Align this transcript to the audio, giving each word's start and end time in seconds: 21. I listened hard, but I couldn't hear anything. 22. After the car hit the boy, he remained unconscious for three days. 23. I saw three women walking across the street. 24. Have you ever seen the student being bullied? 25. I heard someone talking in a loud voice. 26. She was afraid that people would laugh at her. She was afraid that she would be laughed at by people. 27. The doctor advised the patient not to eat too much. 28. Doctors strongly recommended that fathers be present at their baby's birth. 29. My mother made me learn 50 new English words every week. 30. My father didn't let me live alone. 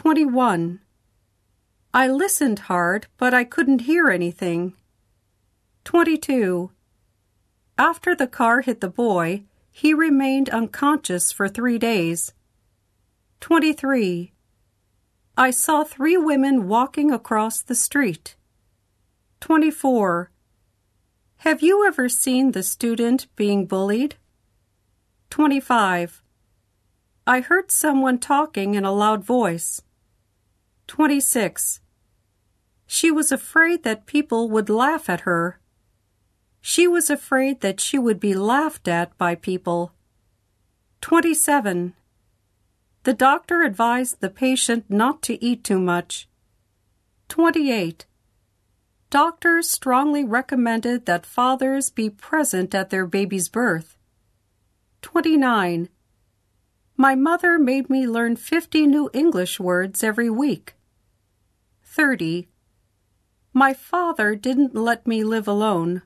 21. 0.00 0.80
I 1.92 2.08
listened 2.08 2.60
hard, 2.60 3.06
but 3.18 3.34
I 3.34 3.44
couldn't 3.44 3.82
hear 3.82 4.08
anything. 4.08 4.72
22. 5.84 6.70
After 7.76 8.14
the 8.14 8.26
car 8.26 8.62
hit 8.62 8.80
the 8.80 8.88
boy, 8.88 9.42
he 9.70 9.92
remained 9.92 10.48
unconscious 10.48 11.32
for 11.32 11.50
three 11.50 11.76
days. 11.76 12.32
23. 13.40 14.32
I 15.36 15.50
saw 15.50 15.84
three 15.84 16.16
women 16.16 16.66
walking 16.66 17.10
across 17.10 17.60
the 17.60 17.74
street. 17.74 18.36
24. 19.40 20.30
Have 21.40 21.60
you 21.60 21.86
ever 21.86 22.08
seen 22.08 22.52
the 22.52 22.62
student 22.62 23.26
being 23.36 23.66
bullied? 23.66 24.14
25. 25.28 26.22
I 27.26 27.42
heard 27.42 27.70
someone 27.70 28.18
talking 28.18 28.72
in 28.74 28.86
a 28.86 28.92
loud 28.92 29.22
voice. 29.22 29.82
26. 30.90 31.78
She 32.84 33.12
was 33.12 33.30
afraid 33.30 33.84
that 33.84 34.06
people 34.06 34.50
would 34.50 34.68
laugh 34.68 35.08
at 35.08 35.20
her. 35.20 35.60
She 36.60 36.88
was 36.88 37.08
afraid 37.08 37.60
that 37.60 37.78
she 37.78 37.96
would 37.96 38.18
be 38.18 38.34
laughed 38.34 38.88
at 38.88 39.16
by 39.16 39.36
people. 39.36 39.92
27. 41.00 41.94
The 43.04 43.14
doctor 43.14 43.62
advised 43.62 44.20
the 44.20 44.28
patient 44.28 44.86
not 44.88 45.22
to 45.22 45.42
eat 45.42 45.62
too 45.62 45.78
much. 45.78 46.28
28. 47.28 48.06
Doctors 49.10 49.70
strongly 49.70 50.24
recommended 50.24 51.06
that 51.06 51.24
fathers 51.24 51.88
be 51.88 52.10
present 52.10 52.74
at 52.74 52.90
their 52.90 53.06
baby's 53.06 53.48
birth. 53.48 53.96
29. 55.02 55.88
My 56.96 57.14
mother 57.14 57.60
made 57.60 57.88
me 57.88 58.08
learn 58.08 58.34
50 58.34 58.88
new 58.88 59.08
English 59.12 59.60
words 59.60 60.02
every 60.02 60.28
week. 60.28 60.74
30. 61.92 62.46
My 63.52 63.74
father 63.74 64.36
didn't 64.36 64.76
let 64.76 65.08
me 65.08 65.24
live 65.24 65.48
alone. 65.48 66.02